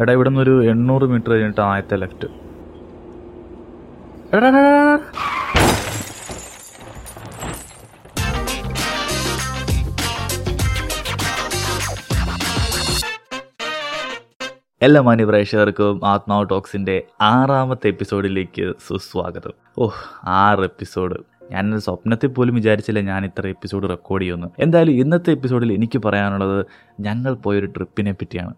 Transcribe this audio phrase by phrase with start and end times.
[0.00, 2.28] എടാ ഇവിടെ നിന്ന് ഒരു എണ്ണൂറ് മീറ്റർ കഴിഞ്ഞിട്ട് ആദ്യത്തെ ലെഫ്റ്റ്.
[4.36, 4.98] എടാ.
[14.82, 19.52] എല്ലാ മാന്യ പ്രേക്ഷകർക്കും ആത്മാവ് ടോക്സിന്റെ ആറാമത്തെ എപ്പിസോഡിലേക്ക് സുസ്വാഗതം.
[19.78, 21.20] ഓഹ് ആറ് എപ്പിസോഡ്.
[21.50, 24.48] ഞാൻ സ്വപ്നത്തിൽ പോലും വിചാരിച്ചില്ല ഞാൻ ഇത്ര എപ്പിസോഡ് റെക്കോർഡ് ചെയ്യുമെന്ന്.
[24.58, 26.66] എന്തായാലും ഇന്നത്തെ എപ്പിസോഡിൽ എനിക്ക് പറയാനുള്ളത്
[27.00, 28.54] ഞങ്ങൾ പോയൊരു ട്രിപ്പിനെ പറ്റിയാണ്.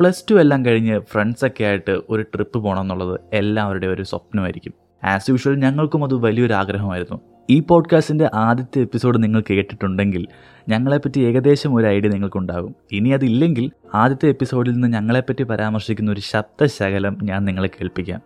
[0.00, 4.72] പ്ലസ് ടു എല്ലാം കഴിഞ്ഞ് ഫ്രണ്ട്സൊക്കെ ആയിട്ട് ഒരു ട്രിപ്പ് പോകണം എന്നുള്ളത് എല്ലാവരുടെയും ഒരു സ്വപ്നമായിരിക്കും.
[5.04, 10.26] ആസ് യൂഷ്വൽ ഞങ്ങൾക്കും അത് വലിയൊരു ആഗ്രഹമായിരുന്നു ഈ പോഡ്കാസ്റ്റിന്റെ ആദ്യത്തെ എപ്പിസോഡ് നിങ്ങൾ കേട്ടിട്ടുണ്ടെങ്കിൽ
[10.68, 12.74] ഞങ്ങളെപ്പറ്റി ഏകദേശം ഒരു ഐഡിയ നിങ്ങൾക്കുണ്ടാകും.
[12.92, 18.20] ഇനി അതില്ലെങ്കിൽ ആദ്യത്തെ എപ്പിസോഡിൽ നിന്ന് ഞങ്ങളെപ്പറ്റി പരാമർശിക്കുന്ന ഒരു ശബ്ദശകലം ഞാൻ നിങ്ങളെ കേൾപ്പിക്കാം.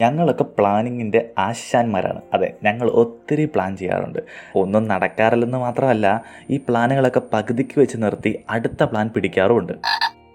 [0.00, 2.20] ഞങ്ങളൊക്കെ പ്ലാനിങ്ങിന്റെ ആശാന്മാരാണ്.
[2.34, 4.18] അതെ ഞങ്ങൾ ഒത്തിരി പ്ലാൻ ചെയ്യാറുണ്ട്.
[4.54, 9.72] ഒന്നും നടക്കാറില്ലെന്ന് മാത്രമല്ല ഈ പ്ലാനുകളൊക്കെ പകുതിക്ക് വെച്ച് നിർത്തി അടുത്ത പ്ലാൻ പിടിക്കാറുമുണ്ട്.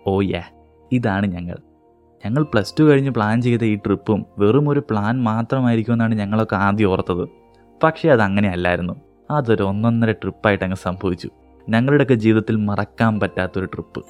[0.08, 0.44] ഓ യാ
[0.92, 1.58] ഇതാണ് ഞങ്ങൾ.
[2.26, 7.30] ഞങ്ങൾ പ്ലസ് ടു കഴിഞ്ഞ് പ്ലാൻ ചെയ്ത ഈ ട്രിപ്പും വെറും ഒരു പ്ലാൻ മാത്രമായിരിക്കുമെന്നാണ് ഞങ്ങളൊക്കെ ആദ്യം ഓർത്തത്.
[7.84, 8.94] പക്ഷേ അത് അങ്ങനെയല്ലായിരുന്നു
[9.32, 11.30] അതൊരു ഒന്നൊന്നര ട്രിപ്പായിട്ട് അങ്ങ് സംഭവിച്ചു.
[11.70, 14.06] ഞങ്ങളുടെയൊക്കെ ജീവിതത്തിൽ മറക്കാൻ പറ്റാത്തൊരു ട്രിപ്പ്.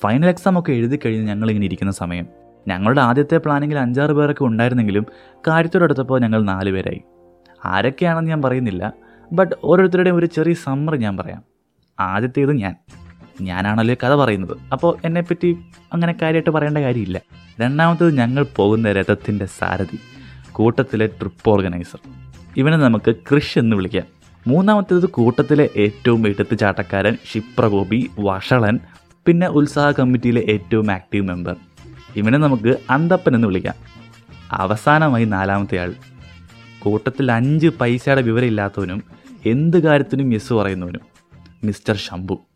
[0.00, 2.26] ഫൈനൽ എക്സാം ഒക്കെ എഴുതി കഴിഞ്ഞ് ഞങ്ങളിങ്ങനെ ഇരിക്കുന്ന സമയം.
[2.68, 5.06] ഞങ്ങളുടെ ആദ്യത്തെ പ്ലാനിങ്ങിൽ അഞ്ചാറ് പേരൊക്കെ ഉണ്ടായിരുന്നെങ്കിലും
[5.48, 7.02] കാര്യത്തോടടുത്തപ്പോൾ ഞങ്ങൾ നാല് പേരായി.
[7.64, 8.92] ആരൊക്കെയാണെന്ന് ഞാൻ പറയുന്നില്ല
[9.32, 11.42] ബട്ട് ഓരോരുത്തരുടെയും ഒരു ചെറിയ സമ്മർ ഞാൻ പറയാം.
[12.00, 12.76] ആദ്യത്തേത് ഞാൻ.
[13.40, 14.56] ഞാനാണല്ലോ കഥ പറയുന്നത്.
[14.72, 15.56] അപ്പോൾ എന്നെപ്പറ്റി
[15.92, 17.20] അങ്ങനെ കാര്യമായിട്ട് പറയേണ്ട കാര്യമില്ല.
[17.60, 19.98] രണ്ടാമത്തത് ഞങ്ങൾ പോകുന്ന രഥത്തിന്റെ സാരഥി
[20.52, 21.98] കൂട്ടത്തിലെ ട്രിപ്പ് ഓർഗനൈസർ
[22.56, 24.04] ഇവനെ നമുക്ക് കൃഷ് എന്ന് വിളിക്കാം.
[24.46, 28.78] മൂന്നാമത്തേത് കൂട്ടത്തിലെ ഏറ്റവും എടുത്തുചാട്ടക്കാരൻ ക്ഷിപ്രഗോപി വഷളൻ
[29.26, 31.56] പിന്നെ ഉത്സാഹ കമ്മിറ്റിയിലെ ഏറ്റവും ആക്റ്റീവ് മെമ്പർ
[32.16, 33.74] ഇവനെ നമുക്ക് അന്തപ്പൻ എന്ന് വിളിക്കാം.
[34.52, 35.94] അവസാനമായി നാലാമത്തെ ആൾ
[36.78, 39.02] കൂട്ടത്തിൽ അഞ്ച് പൈസയുടെ വിവരമില്ലാത്തവനും
[39.46, 41.00] എന്ത് കാര്യത്തിനും യെസ് പറയുന്നവനും
[41.64, 42.47] മിസ്റ്റർ ശംഭു.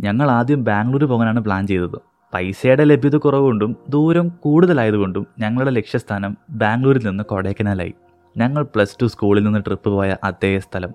[0.00, 1.98] ഞങ്ങൾ ആദ്യം ബാംഗ്ലൂർ പോകാനാണ് പ്ലാൻ ചെയ്തത്.
[2.34, 7.94] പൈസയുടെ ലഭ്യത കുറവുകൊണ്ടും ദൂരം കൂടുതലായതുകൊണ്ടും ഞങ്ങളുടെ ലക്ഷ്യസ്ഥാനം ബാംഗ്ലൂരിൽ നിന്ന് കൊടൈക്കനാലായി.
[8.36, 10.94] ഞങ്ങൾ പ്ലസ് ടു സ്കൂളിൽ നിന്ന് ട്രിപ്പ് പോയ അതേ സ്ഥലം.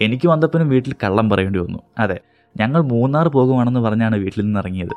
[0.00, 1.78] എനിക്ക് വന്നപ്പോഴും വീട്ടിൽ കള്ളം പറയേണ്ടി വന്നു.
[1.98, 2.20] അതെ
[2.56, 4.94] ഞങ്ങൾ മൂന്നാർ പോകുവാണെന്ന് പറഞ്ഞാണ് വീട്ടിൽ നിന്ന് ഇറങ്ങിയത്.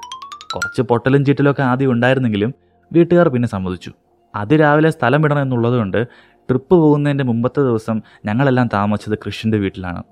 [0.56, 2.54] കുറച്ച് പൊട്ടലും ചീറ്റലൊക്കെ ആദ്യം ഉണ്ടായിരുന്നെങ്കിലും
[2.94, 3.92] വീട്ടുകാർ പിന്നെ സമ്മതിച്ചു.
[4.36, 6.08] അത് രാവിലെ സ്ഥലം ഇടണം എന്നുള്ളതുകൊണ്ട്
[6.50, 10.04] ട്രിപ്പ് പോകുന്നതിന്റെ മുമ്പത്തെ ദിവസം ഞങ്ങളെല്ലാം താമസിച്ചത് കൃഷിന്റെ വീട്ടിലാണ്.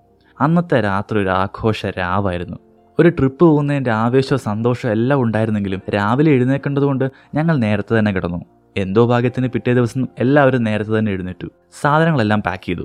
[0.41, 2.57] അന്നത്തെ രാത്രി ഒരു ആഘോഷ രാവായിരുന്നു.
[2.99, 8.45] ഒരു ട്രിപ്പ് പോകുന്നതിന്റെ ആവേശവും സന്തോഷവും എല്ലാം ഉണ്ടായിരുന്നെങ്കിലും രാവിലെ എഴുന്നേക്കേണ്ടതുകൊണ്ട് ഞങ്ങൾ നേരത്തെ തന്നെ കിടന്നു.
[8.77, 11.47] എന്തോ ഭാഗ്യത്തിന് പിറ്റേ ദിവസം എല്ലാവരും നേരത്തെ തന്നെ എഴുന്നേറ്റു.
[11.81, 12.83] സാധനങ്ങളെല്ലാം പാക്ക് ചെയ്തു.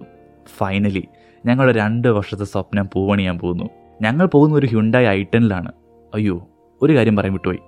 [0.58, 1.08] ഫൈനലി
[1.46, 3.64] ഞങ്ങൾ രണ്ട് വർഷത്തെ സ്വപ്നം പൂവണിയാൻ പോകുന്നു.
[4.02, 5.72] ഞങ്ങൾ പോകുന്ന ഒരു ഹ്യുണ്ടായി ഐറ്റനിലാണ്
[6.14, 6.48] അയ്യോ
[6.82, 7.58] ഒരു കാര്യം പറയാൻ വിട്ടുപോയി.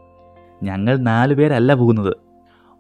[0.62, 2.16] ഞങ്ങൾ നാല് പേരല്ല പോകുന്നത്.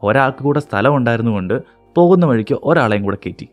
[0.02, 1.62] ഒരാൾക്ക് കൂടെ സ്ഥലം ഉണ്ടായിരുന്നുകൊണ്ട്
[1.94, 3.48] പോകുന്ന വഴിക്ക് ഒരാളെയും കൂടെ കയറ്റി.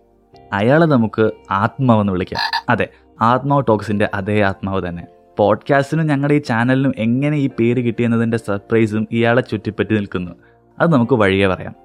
[0.53, 2.61] അയാളെ നമുക്ക് ആത്മാവെന്ന് വിളിക്കാം.
[2.69, 2.87] അതെ
[3.21, 5.07] ആത്മാവ് ടോക്സിന്റെ അതേ ആത്മാവ് തന്നെ.
[5.39, 10.31] പോഡ്കാസ്റ്റിനും ഞങ്ങളുടെ ഈ ചാനലിനും എങ്ങനെ ഈ പേര് കിട്ടിയെന്നതിന്റെ സർപ്രൈസും ഇയാളെ ചുറ്റിപ്പറ്റി നിൽക്കുന്നു.
[10.79, 11.75] അത് നമുക്ക് വഴിയെ പറയാം.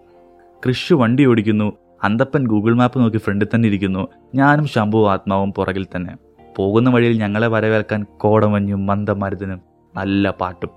[0.66, 1.72] കൃഷി വണ്ടി ഓടിക്കുന്നു.
[2.02, 4.08] അന്തപ്പൻ ഗൂഗിൾ മാപ്പ് നോക്കി ഫ്രണ്ടിൽ തന്നെ ഇരിക്കുന്നു.
[4.34, 6.16] ഞാനും ശംഭു ആത്മാവും പുറകിൽ തന്നെ.
[6.56, 9.60] പോകുന്ന വഴിയിൽ ഞങ്ങളെ വരവേൽക്കാൻ കോടമഞ്ഞും മന്ദമരുതനും
[9.96, 10.70] നല്ല പാട്ടും.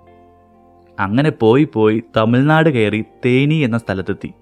[1.00, 4.34] അങ്ങനെ പോയി പോയി തമിഴ്നാട് കയറി തേനി എന്ന സ്ഥലത്തെത്തി.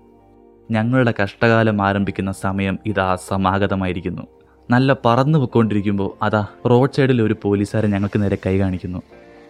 [0.71, 4.21] ഞങ്ങളുടെ കഷ്ടകാലം ആരംഭിക്കുന്ന സമയം ഇതാ സമാഗതമായിരിക്കുന്നു.
[4.69, 9.01] നല്ല പറന്നു പൊയ്ക്കൊണ്ടിരിക്കുമ്പോൾ അതാ റോഡ് സൈഡിൽ ഒരു പോലീസുകാരൻ ഞങ്ങൾക്ക് നേരെ കൈ കാണിക്കുന്നു.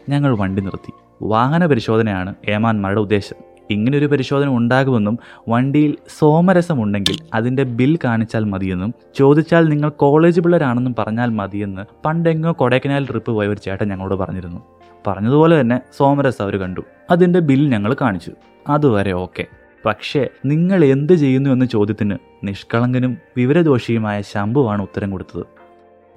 [0.10, 0.94] ഞങ്ങൾ വണ്ടി നിർത്തി.
[1.22, 3.36] വാഹന പരിശോധനയാണ് ഏമാന്മാരുടെ ഉദ്ദേശം.
[3.70, 11.30] ഇങ്ങനൊരു പരിശോധന ഉണ്ടാകുമെന്നും വണ്ടിയിൽ സോമരസം ഉണ്ടെങ്കിൽ അതിന്റെ ബിൽ കാണിച്ചാൽ മതിയെന്നും ചോദിച്ചാൽ നിങ്ങൾ കോളേജ് പിള്ളേരാണെന്നും പറഞ്ഞാൽ
[11.30, 14.62] മതിയെന്ന് പണ്ടെങ്ങോ കൊടൈക്കനാൽ ട്രിപ്പ് പോയ ഒരു ചേട്ടൻ ഞങ്ങളോട് പറഞ്ഞിരുന്നു.
[15.08, 16.82] പറഞ്ഞതുപോലെ തന്നെ സോമരസം അവർ കണ്ടു.
[17.12, 18.32] അതിന്റെ ബിൽ ഞങ്ങൾ കാണിച്ചു.
[18.70, 19.46] അതുവരെ ഓക്കെ.
[19.86, 25.46] പക്ഷേ നിങ്ങൾ എന്ത് ചെയ്യുന്നു എന്ന ചോദ്യത്തിന് നിഷ്കളങ്കനും വിവരദോഷിയുമായ ശംഭുവാണ് ഉത്തരം കൊടുത്തത്.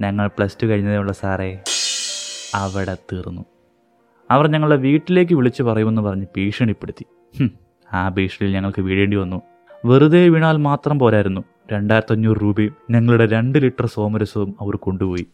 [0.03, 1.63] ഞങ്ങൾ പ്ലസ് ടു കഴിഞ്ഞതേയുള്ള സാറേ.
[2.55, 3.45] അവിടെ തീർന്നു.
[4.31, 7.07] അവർ ഞങ്ങളുടെ വീട്ടിലേക്ക് വിളിച്ചു പറയുമെന്ന് പറഞ്ഞ് ഭീഷണിപ്പെടുത്തി.
[7.93, 9.43] ആ ഭീഷണിയിൽ ഞങ്ങൾക്ക് വീഴേണ്ടി വന്നു.
[9.85, 11.45] വെറുതെ വീണാൽ മാത്രം പോരായിരുന്നു.
[11.73, 15.27] രണ്ടായിരത്തി അഞ്ഞൂറ് രൂപയും ഞങ്ങളുടെ രണ്ട് ലിറ്റർ സോമരസവും അവർ കൊണ്ടുപോയി.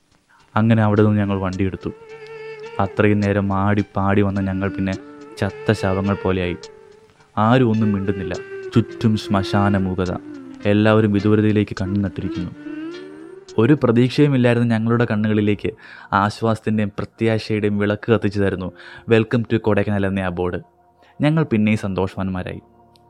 [0.57, 1.91] അങ്ങനെ അവിടെ നിന്ന് ഞങ്ങൾ വണ്ടിയെടുത്തു.
[2.81, 4.93] അത്രയും നേരം ആടി പാടി വന്ന ഞങ്ങൾ പിന്നെ
[5.39, 6.57] ചത്ത ശവങ്ങൾ പോലെയായി.
[7.39, 8.35] ആരും ഒന്നും മിണ്ടുന്നില്ല.
[8.75, 10.17] ചുറ്റും ശ്മശാന മൂകത
[10.67, 12.51] എല്ലാവരും വിദൂരതയിലേക്ക് കണ്ണു നട്ടിരിക്കുന്നു.
[13.59, 15.71] ഒരു പ്രതീക്ഷയുമില്ലായിരുന്ന ഞങ്ങളുടെ കണ്ണുകളിലേക്ക്
[16.13, 18.73] ആശ്വാസത്തിന്റെയും പ്രത്യാശയുടെയും വിളക്ക് കത്തിച്ചു തരുന്നു.
[19.09, 20.61] വെൽക്കം ടു കൊടൈക്കനാൽ എന്ന ആ ബോർഡ്.
[21.21, 22.61] ഞങ്ങൾ പിന്നെയും സന്തോഷവാന്മാരായി.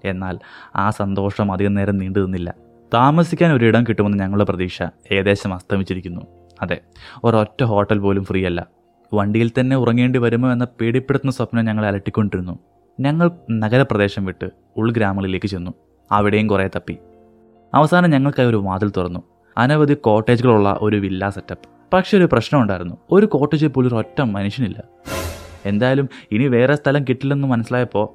[0.04, 0.38] എന്നാൽ
[0.76, 2.54] ആ സന്തോഷം അധികം നേരം നീണ്ടു നിന്നില്ല.
[2.94, 4.82] താമസിക്കാൻ ഒരിടം കിട്ടുമെന്ന് ഞങ്ങളുടെ പ്രതീക്ഷ
[5.12, 6.20] ഏകദേശം അസ്തമിച്ചിരിക്കുന്നു.
[6.62, 6.80] അതെ
[7.24, 8.66] ഒരൊറ്റ ഹോട്ടൽ പോലും ഫ്രീ അല്ല
[9.14, 12.58] വണ്ടിയിൽ തന്നെ ഉറങ്ങേണ്ടി വരുമോ എന്ന പേടിപ്പെടുത്തുന്ന സ്വപ്നം ഞങ്ങളെ അലട്ടിക്കൊണ്ടിരുന്നു.
[13.00, 15.70] ഞങ്ങൾ നഗരപ്രദേശം വിട്ട് ഉൾഗ്രാമങ്ങളിലേക്ക് ചെന്നു.
[16.12, 16.98] അവിടെയും കുറേ തപ്പി.
[17.74, 19.20] അവസാനം ഞങ്ങൾക്കായി ഒരു വാതിൽ തുറന്നു.
[19.58, 21.68] അനവധി കോട്ടേജുകളുള്ള ഒരു വില്ല സെറ്റപ്പ്.
[21.92, 24.82] പക്ഷെ ഒരു പ്രശ്നമുണ്ടായിരുന്നു ഒരു കോട്ടേജിൽ പോലും ഒരു ഒറ്റ മനുഷ്യനില്ല.
[25.66, 28.08] എന്തായാലും ഇനി വേറെ സ്ഥലം കിട്ടില്ലെന്ന് മനസ്സിലായപ്പോൾ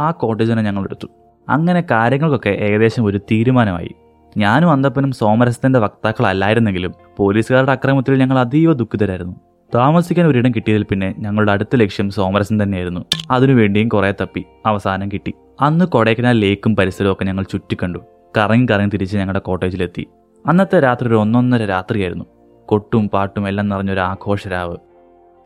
[0.00, 1.08] ആ കോട്ടേജിനെ ഞങ്ങൾ എടുത്തു.
[1.48, 3.90] അങ്ങനെ കാര്യങ്ങൾക്കൊക്കെ ഏകദേശം ഒരു തീരുമാനമായി.
[4.36, 9.36] ഞാനും അന്തപ്പനും സോമരസത്തിന്റെ വക്താക്കളല്ലായിരുന്നെങ്കിലും പോലീസുകാരുടെ അക്രമത്തിൽ ഞങ്ങൾ അതീവ ദുഃഖിതരായിരുന്നു.
[9.74, 13.00] താമസിക്കാൻ ഒരിടം കിട്ടിയതിൽ പിന്നെ ഞങ്ങളുടെ അടുത്ത ലക്ഷ്യം സോമരസം തന്നെയായിരുന്നു.
[13.30, 15.34] അതിനുവേണ്ടിയും കുറേ തപ്പി അവസാനം കിട്ടി.
[15.60, 17.98] അന്ന് കൊടൈക്കനാൽ ലേക്കും പരിസരവും ഒക്കെ ഞങ്ങൾ ചുറ്റിക്കണ്ടു
[18.36, 20.06] കറങ്ങി കറങ്ങി തിരിച്ച് ഞങ്ങളുടെ കോട്ടേജിലെത്തി.
[20.46, 22.24] അന്നത്തെ രാത്രി ഒരു ഒന്നൊന്നര രാത്രിയായിരുന്നു.
[22.66, 24.76] കൊട്ടും പാട്ടും എല്ലാം നിറഞ്ഞൊരു ആഘോഷരാവ്.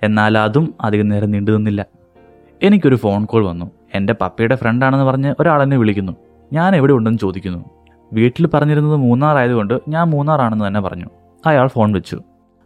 [0.03, 1.87] എന്നാൽ അതും അധികം നേരം നീണ്ടു നിന്നില്ല.
[2.63, 3.71] എനിക്കൊരു ഫോൺ കോൾ വന്നു.
[3.95, 6.13] എന്റെ പപ്പയുടെ ഫ്രണ്ടാണെന്ന് പറഞ്ഞ് ഒരാളെന്നെ വിളിക്കുന്നു.
[6.53, 7.65] ഞാൻ എവിടെ ഉണ്ടെന്ന് ചോദിക്കുന്നു.
[8.13, 11.07] വീട്ടിൽ പറഞ്ഞിരുന്നത് മൂന്നാറായതുകൊണ്ട് ഞാൻ മൂന്നാറാണെന്ന് തന്നെ പറഞ്ഞു.
[11.47, 12.21] അയാൾ ഫോൺ വെച്ചു.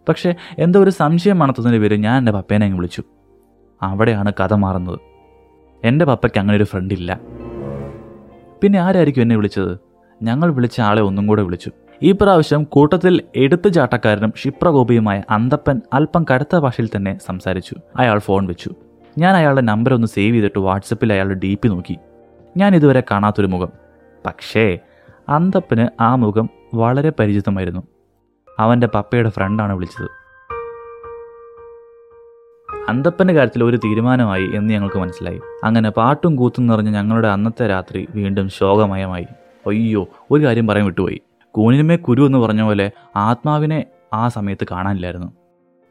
[0.09, 3.03] പക്ഷേ എന്തോ ഒരു സംശയം മണത്തതിന് പേര് ഞാൻ എന്റെ പപ്പേനെ അങ്ങ് വിളിച്ചു.
[3.83, 4.99] അവിടെയാണ് കഥ മാറുന്നത്.
[5.85, 7.21] എന്റെ പപ്പയ്ക്ക് അങ്ങനെ ഒരു ഫ്രണ്ട് ഇല്ല.
[8.63, 9.79] പിന്നെ ആരായിരിക്കും എന്നെ വിളിച്ചത്?
[10.23, 11.71] ഞങ്ങൾ വിളിച്ച ആളെ ഒന്നും കൂടെ വിളിച്ചു.
[12.03, 17.77] ഈ പ്രാവശ്യം കൂട്ടത്തിൽ എടുത്തുചാട്ടക്കാരനും ക്ഷിപ്രകോപിയുമായ അന്തപ്പൻ അല്പം കടുത്ത ഭാഷയിൽ തന്നെ സംസാരിച്ചു.
[17.97, 18.71] അയാൾ ഫോൺ വെച്ചു.
[19.19, 21.97] ഞാൻ അയാളുടെ നമ്പർ ഒന്ന് സേവ് ചെയ്തിട്ട് വാട്സപ്പിൽ അയാളുടെ ഡി പി നോക്കി.
[22.57, 23.69] ഞാൻ ഇതുവരെ കാണാത്തൊരു മുഖം.
[24.27, 24.79] പക്ഷേ
[25.29, 27.83] അന്തപ്പന് ആ മുഖം വളരെ പരിചിതമായിരുന്നു.
[28.59, 30.11] അവന്റെ പപ്പയുടെ ഫ്രണ്ടാണ് വിളിച്ചത്.
[32.89, 35.41] അന്തപ്പന്റെ കാര്യത്തിൽ ഒരു തീരുമാനമായി എന്ന് ഞങ്ങൾക്ക് മനസ്സിലായി.
[35.65, 39.27] അങ്ങനെ പാട്ടും കൂത്തും നിറഞ്ഞ ഞങ്ങളുടെ അന്നത്തെ രാത്രി വീണ്ടും ശോകമയമായി.
[39.67, 41.21] അയ്യോ ഒരു കാര്യം പറയാൻ വിട്ടുപോയി.
[41.51, 45.33] കൂനിനുമേ കുരു എന്ന് പറഞ്ഞ പോലെ ആത്മാവിനെ ആ സമയത്ത് കാണാനില്ലായിരുന്നു.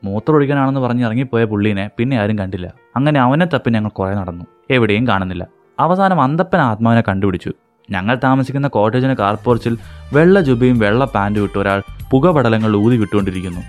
[0.03, 2.73] മൂത്രമൊഴിക്കാനാണെന്ന് പറഞ്ഞ് ഇറങ്ങിപ്പോയ പുള്ളീനെ പിന്നെ ആരും കണ്ടില്ല.
[2.95, 4.45] അങ്ങനെ അവനെ തപ്പി ഞങ്ങൾ കുറേ നടന്നു.
[4.69, 5.47] എവിടെയും കാണുന്നില്ല.
[5.79, 7.53] അവസാനം അന്തപ്പൻ ആത്മാവിനെ കണ്ടുപിടിച്ചു.
[7.89, 9.77] ഞങ്ങൾ താമസിക്കുന്ന കോട്ടേജിന് കാർപോർച്ചിൽ
[10.13, 13.61] വെള്ള ജുബയും വെള്ള പാന്റും ഇട്ട് ഒരാൾ പുകപടലങ്ങൾ ഊതി വിട്ടുകൊണ്ടിരിക്കുന്നു.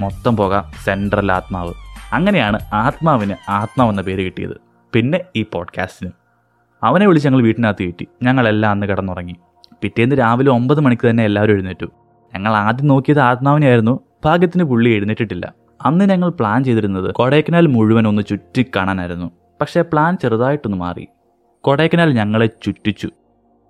[0.00, 1.74] മൊത്തം പുക സെൻട്രൽ ആത്മാവ്.
[2.12, 4.60] അങ്ങനെയാണ് ആത്മാവിന് ആത്മാവെന്ന പേര് കിട്ടിയത്.
[4.92, 6.10] പിന്നെ ഈ പോഡ്കാസ്റ്റിന്.
[6.82, 8.06] അവനെ വിളിച്ച് ഞങ്ങൾ വീട്ടിനകത്ത് കയറ്റി.
[8.22, 9.34] ഞങ്ങളെല്ലാം അന്ന് കിടന്നുറങ്ങി.
[9.82, 11.86] പിറ്റേന്ന് രാവിലെ ഒമ്പത് മണിക്ക് തന്നെ എല്ലാവരും എഴുന്നേറ്റു.
[12.34, 14.00] ഞങ്ങൾ ആദ്യം നോക്കിയത് ആത്മാവിനെയായിരുന്നു.
[14.24, 15.52] ഭാഗ്യത്തിന് പുള്ളി എഴുന്നേറ്റിട്ടില്ല.
[15.82, 19.30] അന്ന് ഞങ്ങൾ പ്ലാൻ ചെയ്തിരുന്നത് കൊടൈക്കനാൽ മുഴുവൻ ഒന്ന് ചുറ്റി കാണാനായിരുന്നു
[19.60, 21.08] പക്ഷേ പ്ലാൻ ചെറുതായിട്ടൊന്ന് മാറി.
[21.60, 23.08] കൊടൈക്കനാൽ ഞങ്ങളെ ചുറ്റിച്ചു.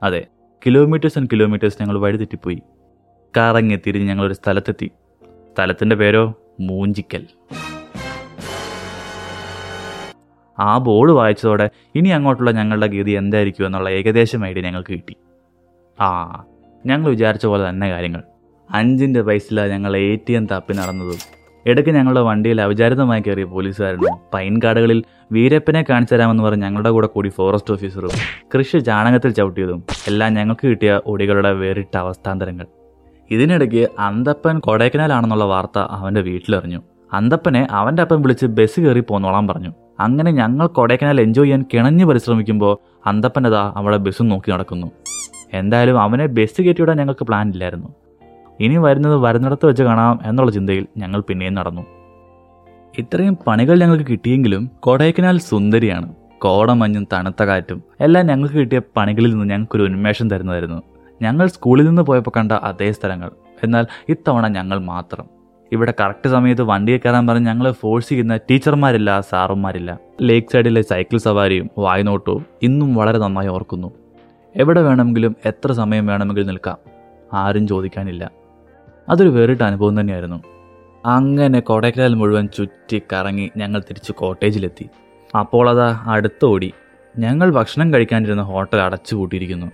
[0.02, 0.26] അതെ
[0.66, 2.62] കിലോമീറ്റേഴ്സ് ആൻഡ് കിലോമീറ്റേഴ്സ് ഞങ്ങൾ വഴിതെറ്റിപ്പോയി.
[3.36, 4.90] കറങ്ങി തിരിഞ്ഞ് ഞങ്ങളൊരു സ്ഥലത്തെത്തി.
[5.52, 7.26] സ്ഥലത്തിന്റെ പേരോ മൂഞ്ചിക്കൽ.
[10.58, 15.16] ആ ബോർഡ് വായിച്ചതോടെ ഇനി അങ്ങോട്ടുള്ള ഞങ്ങളുടെ ഗതി എന്തായിരിക്കും എന്നുള്ള ഏകദേശം ഐഡിയ ഞങ്ങൾക്ക് കിട്ടി.
[16.00, 16.44] ആ
[16.86, 18.22] ഞങ്ങൾ വിചാരിച്ച പോലെ തന്നെ കാര്യങ്ങൾ.
[18.70, 21.37] അഞ്ചിന്റെ പൈസയിലാണ് ഞങ്ങൾ എ ടി എം തപ്പി നടന്നതും.
[21.70, 27.28] ഇടയ്ക്ക് ഞങ്ങളുടെ വണ്ടിയിൽ അവിചാരിതമായി കയറിയ പോലീസുകാരനും പൈൻ കാടുകളിൽ വീരപ്പനെ കാണിച്ചു തരാമെന്ന് പറഞ്ഞ് ഞങ്ങളുടെ കൂടെ കൂടി
[27.28, 28.14] ഫോറസ്റ്റ് ഓഫീസറും
[28.54, 32.66] കൃഷി ചാണകത്തിൽ ചവിട്ടിയതും എല്ലാം ഞങ്ങൾക്ക് കിട്ടിയ ഒടികളുടെ വേറിട്ട അവസ്ഥാന്തരങ്ങൾ.
[33.30, 36.80] ഇതിനിടയ്ക്ക് അന്തപ്പൻ കൊടൈക്കനാലാണെന്നുള്ള വാർത്ത അവന്റെ വീട്ടിലെറിഞ്ഞു.
[37.12, 39.72] അന്തപ്പനെ അവന്റെ അപ്പം വിളിച്ച് ബസ് കയറി പോന്നോളാൻ പറഞ്ഞു.
[40.00, 42.74] അങ്ങനെ ഞങ്ങൾ കൊടൈക്കനാൽ എൻജോയ് ചെയ്യാൻ കിണഞ്ഞു പരിശ്രമിക്കുമ്പോൾ
[43.06, 44.86] അന്തപ്പനതാ അവളെ ബസ്സും നോക്കി നടക്കുന്നു.
[45.52, 47.88] എന്തായാലും അവനെ ബസ് കയറ്റിവിടാൻ ഞങ്ങൾക്ക് പ്ലാൻ ഇല്ലായിരുന്നു.
[48.60, 51.82] ഇനി വരുന്നത് വരുന്നിടത്ത് വെച്ച് കാണാം എന്നുള്ള ചിന്തയിൽ ഞങ്ങൾ പിന്നെയും നടന്നു.
[52.98, 56.14] ഇത്രയും പണികൾ ഞങ്ങൾക്ക് കിട്ടിയെങ്കിലും കൊടൈക്കനാൽ സുന്ദരിയാണ്.
[56.38, 60.82] കോടമഞ്ഞും തണുത്ത കാറ്റും എല്ലാം ഞങ്ങൾക്ക് കിട്ടിയ പണികളിൽ നിന്ന് ഞങ്ങൾക്കൊരു ഉന്മേഷം തരുന്നതായിരുന്നു.
[61.22, 63.30] ഞങ്ങൾ സ്കൂളിൽ നിന്ന് പോയപ്പോൾ കണ്ട അതേ സ്ഥലങ്ങൾ.
[63.64, 65.26] എന്നാൽ ഇത്തവണ ഞങ്ങൾ മാത്രം.
[65.72, 69.98] ഇവിടെ കറക്റ്റ് സമയത്ത് വണ്ടിയിൽ കയറാൻ പറഞ്ഞ് ഞങ്ങളെ ഫോഴ്സ് ചെയ്യുന്ന ടീച്ചർമാരില്ല സാറുമാരില്ല.
[70.22, 73.92] ലേക്ക് സൈഡിലെ സൈക്കിൾ സവാരിയും വായ്നോട്ടവും ഇന്നും വളരെ നന്നായി ഓർക്കുന്നു.
[74.56, 76.76] എവിടെ വേണമെങ്കിലും എത്ര സമയം വേണമെങ്കിലും നിൽക്കാം.
[77.34, 78.37] ആരും ചോദിക്കാനില്ല.
[79.08, 80.42] അതൊരു വേറിട്ട അനുഭവം തന്നെയായിരുന്നു.
[81.06, 84.88] അങ്ങനെ കൊടൈക്കനാൽ മുഴുവൻ ചുറ്റി കറങ്ങി ഞങ്ങൾ തിരിച്ച് കോട്ടേജിലെത്തി.
[85.38, 86.72] അപ്പോൾ അതാ അടുത്ത ഓടി
[87.18, 89.66] ഞങ്ങൾ ഭക്ഷണം കഴിക്കാനിരുന്ന ഹോട്ടൽ അടച്ചു കൂട്ടിയിരിക്കുന്നു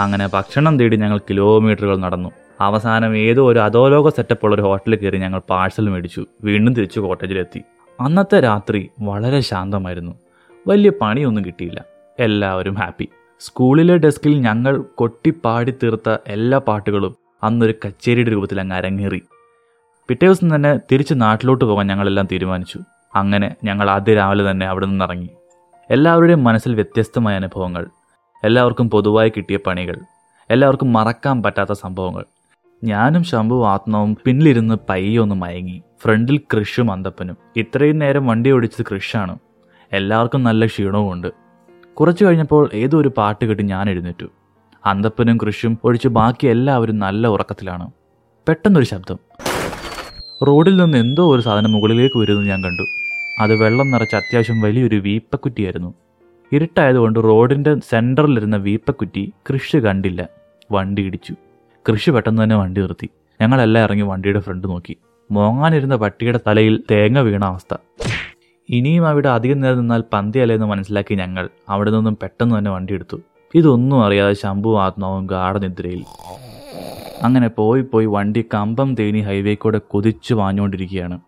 [0.00, 2.30] അങ്ങനെ ഭക്ഷണം തേടി ഞങ്ങൾ കിലോമീറ്ററുകൾ നടന്നു.
[2.60, 6.26] അവസാനം ഏതോ ഒരു അധോലോക സെറ്റപ്പുള്ള ഒരു ഹോട്ടലിൽ കയറി ഞങ്ങൾ പാഴ്സൽ മേടിച്ചു.
[6.44, 7.62] വീണ്ടും തിരിച്ചു കോട്ടേജിലെത്തി.
[8.00, 10.12] അന്നത്തെ രാത്രി വളരെ ശാന്തമായിരുന്നു.
[10.66, 11.84] വലിയ പണിയൊന്നും കിട്ടിയില്ല.
[12.18, 13.08] എല്ലാവരും ഹാപ്പി.
[13.40, 19.22] സ്കൂളിലെ ഡെസ്കിൽ ഞങ്ങൾ കൊട്ടിപ്പാടി തീർത്ത എല്ലാ പാട്ടുകളും അന്നൊരു കച്ചേരിയുടെ രൂപത്തിൽ അങ്ങ് അരങ്ങേറി.
[20.08, 22.78] പിറ്റേ ദിവസം തന്നെ തിരിച്ച് നാട്ടിലോട്ട് പോകാൻ ഞങ്ങളെല്ലാം തീരുമാനിച്ചു.
[23.14, 25.30] അങ്ങനെ ഞങ്ങൾ ആദ്യ രാവിലെ തന്നെ അവിടെ നിന്ന് ഇറങ്ങി
[25.90, 27.86] എല്ലാവരുടെയും മനസ്സിൽ വ്യത്യസ്തമായ അനുഭവങ്ങൾ
[28.44, 29.96] എല്ലാവർക്കും പൊതുവായി കിട്ടിയ പണികൾ
[30.50, 32.24] എല്ലാവർക്കും മറക്കാൻ പറ്റാത്ത സംഭവങ്ങൾ.
[32.84, 35.82] ഞാനും ശംഭു ആത്മാവും പിന്നിലിരുന്ന് പയ്യൊന്ന് മയങ്ങി.
[36.02, 37.36] ഫ്രണ്ടിൽ കൃഷും അന്തപ്പനും.
[37.56, 39.38] ഇത്രയും നേരം വണ്ടി ഓടിച്ചത് കൃഷാണ്.
[39.92, 41.28] എല്ലാവർക്കും നല്ല ക്ഷീണവുമുണ്ട്.
[41.94, 44.26] കുറച്ചു കഴിഞ്ഞപ്പോൾ ഏതോ ഒരു പാട്ട് കേട്ട് ഞാൻ എഴുന്നേറ്റു.
[44.86, 47.90] അന്തപ്പനും കൃഷും ഒഴിച്ച് ബാക്കി എല്ലാവരും നല്ല ഉറക്കത്തിലാണ്.
[48.48, 49.18] പെട്ടെന്നൊരു ശബ്ദം.
[50.46, 52.82] റോഡിൽ നിന്ന് എന്തോ ഒരു സാധനം മുകളിലേക്ക് വരുന്നത് ഞാൻ കണ്ടു.
[53.42, 55.94] അത് വെള്ളം നിറച്ച അത്യാവശ്യം വലിയൊരു വീപ്പക്കുറ്റിയായിരുന്നു.
[56.52, 60.28] ഇരുട്ടായതുകൊണ്ട് റോഡിന്റെ സെന്ററിലിരുന്ന വീപ്പക്കുറ്റി കൃഷി കണ്ടില്ല.
[60.72, 61.34] വണ്ടി ഇടിച്ചു.
[61.90, 63.10] കൃഷി പെട്ടെന്ന് തന്നെ വണ്ടി നിർത്തി.
[63.40, 64.96] ഞങ്ങളെല്ലാം ഇറങ്ങി വണ്ടിയുടെ ഫ്രണ്ട് നോക്കി.
[65.30, 67.76] മോങ്ങാനിരുന്ന പട്ടിയുടെ തലയിൽ തേങ്ങ വീണ അവസ്ഥ.
[68.70, 71.48] ഇനിയും അവിടെ അധികം നേരം നിന്നാൽ പന്തിയല്ലെന്ന് മനസ്സിലാക്കി ഞങ്ങൾ.
[71.68, 73.20] അവിടെ നിന്നും പെട്ടെന്ന് തന്നെ വണ്ടി എടുത്തു.
[73.54, 76.04] ഇതൊന്നും അറിയാതെ ശംഭു ആത്മാവും ഗാഠനിദ്രയിൽ.
[77.22, 81.20] അങ്ങനെ പോയി പോയി വണ്ടി കമ്പം തേനി ഹൈവേ കൂടെ കുതിച്ചു വാഞ്ഞുകൊണ്ടിരിക്കുകയാണ്.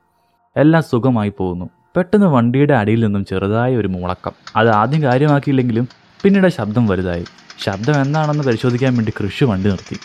[0.57, 1.71] എല്ലാം സുഖമായി പോകുന്നു.
[1.97, 4.33] പെട്ടെന്ന് വണ്ടിയുടെ അടിയിൽ നിന്നും ചെറുതായ ഒരു മുളക്കം.
[4.57, 5.89] അത് ആദ്യം കാര്യമാക്കിയില്ലെങ്കിലും
[6.23, 7.25] പിന്നീട് ശബ്ദം വലുതായി.
[7.59, 9.97] ശബ്ദം എന്താണെന്ന് പരിശോധിക്കാൻ വേണ്ടി കൃഷി വണ്ടി നിർത്തി.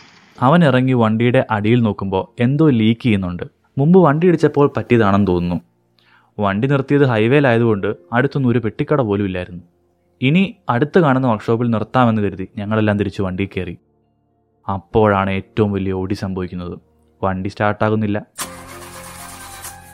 [0.42, 3.44] അവൻ ഇറങ്ങി വണ്ടിയുടെ അടിയിൽ നോക്കുമ്പോൾ എന്തോ ലീക്ക് ചെയ്യുന്നുണ്ട്.
[3.78, 5.62] മുമ്പ് വണ്ടി ഇടിച്ചപ്പോൾ പറ്റിയതാണെന്ന് തോന്നുന്നു.
[6.40, 9.62] വണ്ടി നിർത്തിയത് ഹൈവേയിലായതുകൊണ്ട് അടുത്തൊന്നും ഒരു പെട്ടിക്കട പോലും ഇല്ലായിരുന്നു.
[10.22, 13.78] ഇനി അടുത്ത് കാണുന്ന വർക്ക്ഷോപ്പിൽ നിർത്താമെന്ന് കരുതി ഞങ്ങളെല്ലാം തിരിച്ച് വണ്ടി കയറി.
[14.70, 16.80] അപ്പോഴാണ് ഏറ്റവും വലിയ ഓടി സംഭവിക്കുന്നത്.
[17.24, 18.26] വണ്ടി സ്റ്റാർട്ടാകുന്നില്ല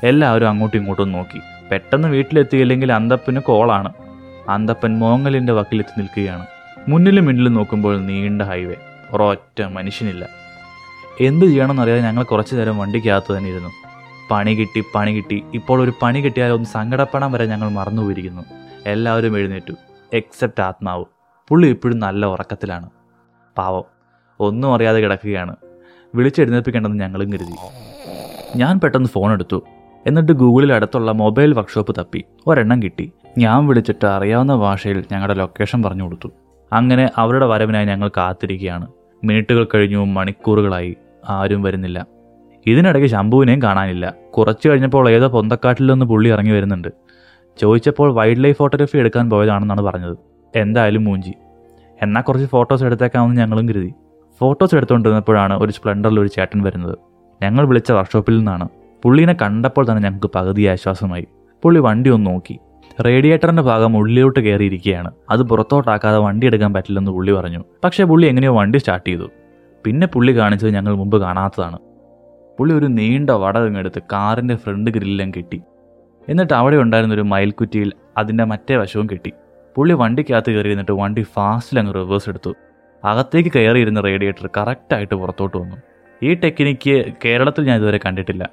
[0.04, 1.40] എല്ലാവരും അങ്ങോട്ടും ഇങ്ങോട്ടും നോക്കി.
[1.72, 3.94] പെട്ടെന്ന് വീട്ടിലെത്തിയില്ലെങ്കിൽ അന്തപ്പന് കോളാണ്
[4.50, 6.46] അന്തപ്പൻ മോങ്ങലിന്റെ വക്കിലെത്തി നിൽക്കുകയാണ്.
[6.88, 8.76] മുന്നിലും മുന്നിലും നോക്കുമ്പോൾ നീണ്ട ഹൈവേ
[9.12, 10.28] ഒരൊറ്റ മനുഷ്യനില്ല.
[11.22, 13.70] എന്ത് ചെയ്യണമെന്നറിയാതെ ഞങ്ങൾ കുറച്ചു നേരം വണ്ടിക്കകത്ത് തന്നെ ഇരുന്നു.
[14.32, 15.44] പണി കിട്ടി പണി കിട്ടി.
[15.54, 18.42] ഇപ്പോൾ ഒരു പണി കിട്ടിയാൽ ഒന്ന് സങ്കടപ്പെടാൻ വരെ ഞങ്ങൾ മറന്നുപോയിരിക്കുന്നു.
[18.86, 19.74] എല്ലാവരും എഴുന്നേറ്റു.
[20.14, 21.06] എക്സെപ്റ്റ് ആത്മാവ്.
[21.48, 22.90] പുള്ളി ഇപ്പോഴും നല്ല ഉറക്കത്തിലാണ്.
[23.58, 23.84] പാവം.
[24.40, 25.56] ഒന്നും അറിയാതെ കിടക്കുകയാണ്.
[26.16, 27.56] വിളിച്ചെഴുന്നേൽപ്പിക്കേണ്ടെന്ന് ഞങ്ങളും കരുതി.
[28.58, 29.64] ഞാൻ പെട്ടെന്ന് ഫോൺ എടുത്തു.
[30.08, 32.24] എന്നിട്ട് ഗൂഗിളിൽ അടുത്തുള്ള മൊബൈൽ വർക്ക്ഷോപ്പ് തപ്പി.
[32.48, 33.12] ഒരെണ്ണം കിട്ടി.
[33.38, 36.30] ഞാൻ വിളിച്ചിട്ട് അറിയാവുന്ന ഭാഷയിൽ ഞങ്ങളുടെ ലൊക്കേഷൻ പറഞ്ഞു കൊടുത്തു.
[36.74, 38.88] അങ്ങനെ അവരുടെ വരവിനായി ഞങ്ങൾ കാത്തിരിക്കുകയാണ്.
[39.24, 40.98] മിനിറ്റുകൾ കഴിഞ്ഞു മണിക്കൂറുകളായി.
[41.30, 42.08] ആരും വരുന്നില്ല.
[42.66, 44.14] ഇതിനിടയ്ക്ക് ശംഭുവിനെയും കാണാനില്ല.
[44.38, 46.88] കുറച്ച് കഴിഞ്ഞപ്പോൾ ഏതോ പൊന്തക്കാട്ടിൽ നിന്ന് പുള്ളി ഇറങ്ങി വരുന്നുണ്ട്.
[47.58, 50.18] ചോദിച്ചപ്പോൾ വൈൽഡ് ലൈഫ് ഫോട്ടോഗ്രാഫി എടുക്കാൻ പോയതാണെന്നാണ് പറഞ്ഞത്.
[50.56, 51.34] എന്തായാലും മൂഞ്ചി.
[52.02, 53.94] എന്നാൽ കുറച്ച് ഫോട്ടോസ് എടുത്തേക്കാമെന്ന് ഞങ്ങളും കരുതി.
[54.40, 56.98] ഫോട്ടോസ് എടുത്തുകൊണ്ടിരുന്നപ്പോഴാണ് ഒരു സ്പ്ലെൻഡറിൽ ഒരു ചേട്ടൻ വരുന്നത്.
[57.44, 58.70] ഞങ്ങൾ വിളിച്ച വർക്ക്ഷോപ്പിൽ നിന്നാണ്.
[59.04, 61.28] പുള്ളീനെ കണ്ടപ്പോൾ തന്നെ ഞങ്ങൾക്ക് പകുതി ആശ്വാസമായി.
[61.64, 62.60] പുള്ളി വണ്ടി ഒന്ന് നോക്കി.
[63.06, 65.12] റേഡിയേറ്ററിന്റെ ഭാഗം ഉള്ളിലോട്ട് കയറിയിരിക്കുകയാണ്.
[65.30, 67.64] അത് പുറത്തോട്ടാക്കാതെ വണ്ടി എടുക്കാൻ പറ്റില്ലെന്ന് പുള്ളി പറഞ്ഞു.
[67.84, 69.30] പക്ഷേ പുള്ളി എങ്ങനെയോ വണ്ടി സ്റ്റാർട്ട് ചെയ്തു.
[69.86, 71.80] പിന്നെ പുള്ളി കാണിച്ചത് ഞങ്ങൾ മുമ്പ് കാണാത്തതാണ്.
[72.60, 75.62] പുള്ളി ഒരു നീണ്ട വടകങ്ങെടുത്ത് കാറിന്റെ ഫ്രണ്ട് ഗ്രില്ലെല്ലാം കെട്ടി.
[76.30, 79.32] എന്നിട്ട് അവിടെ ഉണ്ടായിരുന്ന ഒരു മയിൽക്കുറ്റിയിൽ അതിന്റെ മറ്റേ വശവും കെട്ടി.
[79.76, 82.54] പുള്ളി വണ്ടിക്കകത്ത് കയറി ഇരുന്നിട്ട് വണ്ടി ഫാസ്റ്റിൽ അങ്ങ് റിവേഴ്സ് എടുത്തു.
[83.06, 85.76] അകത്തേക്ക് കയറിയിരുന്ന റേഡിയേറ്റർ കറക്റ്റായിട്ട് പുറത്തോട്ട് വന്നു.
[86.24, 88.50] ഈ ടെക്നിക്ക് കേരളത്തിൽ ഞാൻ ഇതുവരെ കണ്ടിട്ടില്ല.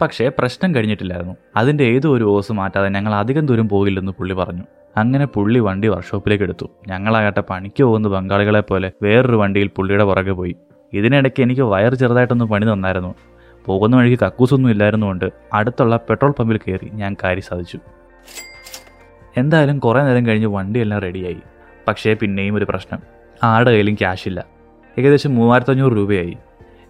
[0.00, 1.36] പക്ഷേ പ്രശ്നം കഴിഞ്ഞിട്ടില്ലായിരുന്നു.
[1.56, 4.62] അതിന്റെ ഏതോ ഒരു ഓസ് മാറ്റാതെ ഞങ്ങൾ അധികം ദൂരം പോകില്ലെന്ന് പുള്ളി പറഞ്ഞു.
[4.96, 6.66] അങ്ങനെ പുള്ളി വണ്ടി വർക്ക്ഷോപ്പിലേക്ക് എടുത്തു.
[6.88, 10.56] ഞങ്ങളാകട്ടെ പണിക്ക് പോകുന്ന ബംഗാളികളെ പോലെ വേറൊരു വണ്ടിയിൽ പുള്ളിയുടെ പുറകെ പോയി.
[10.92, 13.14] ഇതിനിടയ്ക്ക് എനിക്ക് വയർ ചെറുതായിട്ടൊന്ന് പണി തന്നായിരുന്നു.
[13.66, 17.78] പോകുന്ന വഴിക്ക് കക്കൂസൊന്നും ഇല്ലായിരുന്നുകൊണ്ട് അടുത്തുള്ള പെട്രോൾ പമ്പിൽ കയറി ഞാൻ കാര്യം സാധിച്ചു.
[19.36, 21.36] എന്തായാലും കുറേ നേരം കഴിഞ്ഞ് വണ്ടിയെല്ലാം റെഡിയായി.
[21.88, 23.00] പക്ഷേ പിന്നെയും ഒരു പ്രശ്നം.
[23.42, 24.44] ആരുടെ കയ്യിലും ക്യാഷ് ഇല്ല.
[24.98, 26.36] ഏകദേശം മൂവായിരത്തഞ്ഞൂറ് രൂപയായി.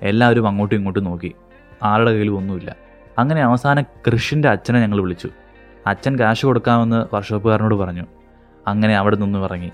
[0.03, 1.35] എല്ലാവരും അങ്ങോട്ടും ഇങ്ങോട്ടും നോക്കി.
[1.83, 2.77] ആരുടെ കയ്യിലും ഒന്നുമില്ല.
[3.19, 5.29] അങ്ങനെ അവസാനം കൃഷിന്റെ അച്ഛനെ ഞങ്ങൾ വിളിച്ചു.
[5.87, 8.07] അച്ഛൻ കാശ് കൊടുക്കാമെന്ന് വർഷോപ്പുകാരനോട് പറഞ്ഞു.
[8.67, 9.71] അങ്ങനെ അവിടെ നിന്നും ഇറങ്ങി.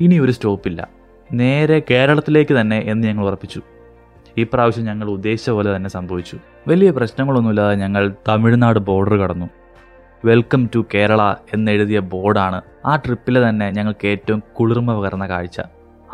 [0.00, 0.88] ഇനി ഒരു സ്റ്റോപ്പില്ല
[1.32, 3.62] നേരെ കേരളത്തിലേക്ക് തന്നെ എന്ന് ഞങ്ങൾ ഉറപ്പിച്ചു.
[4.38, 6.36] ഈ പ്രാവശ്യം ഞങ്ങൾ ഉദ്ദേശിച്ച പോലെ തന്നെ സംഭവിച്ചു.
[6.68, 9.46] വലിയ പ്രശ്നങ്ങളൊന്നുമില്ലാതെ ഞങ്ങൾ തമിഴ്നാട് ബോർഡർ കടന്നു.
[10.24, 15.60] വെൽക്കം ടു കേരള എന്നെഴുതിയ ബോർഡാണ് ആ ട്രിപ്പിൽ തന്നെ ഞങ്ങൾക്ക് ഏറ്റവും കുളിർമ പകർന്ന കാഴ്ച.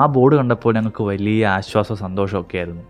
[0.00, 2.82] ആ ബോർഡ് കണ്ടപ്പോൾ ഞങ്ങൾക്ക് വലിയ ആശ്വാസ സന്തോഷമൊക്കെ ആയിരുന്നു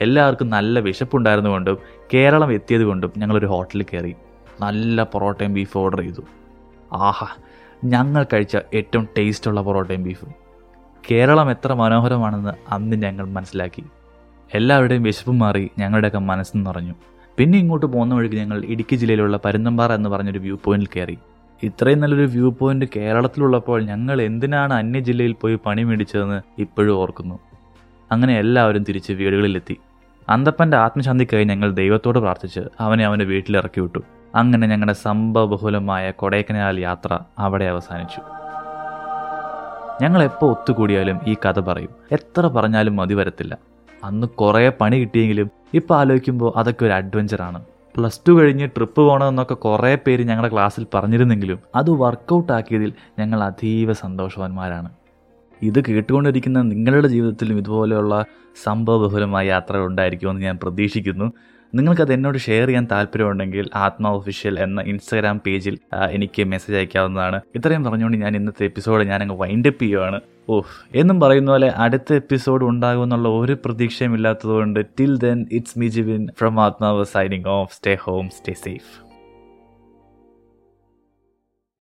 [0.00, 1.78] എല്ലാവർക്കും നല്ല വിശപ്പുണ്ടായിരുന്നുകൊണ്ടും
[2.14, 4.14] കേരളം എത്തിയത് കൊണ്ടും ഞങ്ങളൊരു ഹോട്ടലിൽ കയറി.
[4.60, 6.22] നല്ല പൊറോട്ടയും ബീഫ് ഓർഡർ ചെയ്തു.
[6.92, 7.26] ആഹാ
[7.84, 10.32] ഞങ്ങൾ കഴിച്ച ഏറ്റവും ടേസ്റ്റുള്ള പൊറോട്ടയും ബീഫും
[11.10, 13.84] കേരളം എത്ര മനോഹരമാണെന്ന് അന്ന് ഞങ്ങൾ മനസ്സിലാക്കി.
[14.54, 16.94] എല്ലാവരുടെയും വിശപ്പ് മാറി ഞങ്ങളുടെയൊക്കെ മനസ്സ് നിറഞ്ഞു.
[17.38, 21.18] പിന്നെ ഇങ്ങോട്ട് പോകുന്ന വഴിക്ക് ഞങ്ങൾ ഇടുക്കി ജില്ലയിലുള്ള പരുന്തമ്പാറ എന്ന് പറഞ്ഞൊരു വ്യൂ പോയിന്റിൽ കയറി.
[21.62, 27.38] ഇത്രയും നല്ലൊരു വ്യൂ പോയിന്റ് കേരളത്തിലുള്ളപ്പോൾ ഞങ്ങൾ എന്തിനാണ് അന്യ ജില്ലയിൽ പോയി പണി മേടിച്ചതെന്ന് ഇപ്പോഴും ഓർക്കുന്നു.
[28.12, 29.76] അങ്ങനെ എല്ലാവരും തിരിച്ച് വീടുകളിലെത്തി.
[30.28, 33.98] അന്തപ്പന്റെ ആത്മശാന്തിക്കായി ഞങ്ങൾ ദൈവത്തോട് പ്രാർത്ഥിച്ച് അവനെ അവന്റെ വീട്ടിലിറക്കി വിട്ടു.
[34.34, 38.20] അങ്ങനെ ഞങ്ങളുടെ സംഭവബഹുലമായ കൊടൈക്കനാൽ യാത്ര അവിടെ അവസാനിച്ചു.
[40.04, 41.90] ഞങ്ങൾ എപ്പോൾ ഒത്തുകൂടിയാലും ഈ കഥ പറയും.
[42.12, 43.58] എത്ര പറഞ്ഞാലും മതി വരത്തില്ല
[44.04, 47.60] അന്ന് കുറേ പണി കിട്ടിയെങ്കിലും ഇപ്പോൾ ആലോചിക്കുമ്പോൾ അതൊക്കെ ഒരു അഡ്വഞ്ചറാണ്
[47.96, 53.92] പ്ലസ് ടു കഴിഞ്ഞ് ട്രിപ്പ് പോകണമെന്നൊക്കെ കുറേ പേര് ഞങ്ങളുടെ ക്ലാസ്സിൽ പറഞ്ഞിരുന്നെങ്കിലും അത് വർക്കൗട്ട് ആക്കിയതിൽ ഞങ്ങൾ അതീവ
[53.92, 54.88] സന്തോഷവാന്മാരാണ്.
[55.62, 58.14] ഇത് കേട്ടുകൊണ്ടിരിക്കുന്ന നിങ്ങളുടെ ജീവിതത്തിലും ഇതുപോലെയുള്ള
[58.64, 61.32] സംഭവബഹുലമായ യാത്രകൾ ഉണ്ടായിരിക്കുമെന്ന് ഞാൻ പ്രതീക്ഷിക്കുന്നു.
[61.74, 65.78] നിങ്ങൾക്കത് എന്നോട് ഷെയർ ചെയ്യാൻ താല്പര്യമുണ്ടെങ്കിൽ ആത്മാ ഒഫീഷ്യൽ എന്ന ഇൻസ്റ്റാഗ്രാം പേജിൽ
[66.10, 67.40] എനിക്ക് മെസ്സേജ് അയക്കാവുന്നതാണ്.
[67.54, 70.20] ഇത്രയും പറഞ്ഞുകൊണ്ട് ഞാൻ ഇന്നത്തെ എപ്പിസോഡ് ഞാൻ അങ്ങ് വൈൻഡപ്പ് ചെയ്യുവാണ്.
[70.48, 76.28] ഓഹ് എന്നും പറയുന്ന പോലെ അടുത്ത എപ്പിസോഡ് ഉണ്ടാകുമെന്നുള്ള ഒരു പ്രതീക്ഷയും ഇല്ലാത്തതുകൊണ്ട് till then it's me Jivin
[76.38, 77.76] from ആത്മാവ് signing off.
[77.76, 79.13] Stay home stay safe.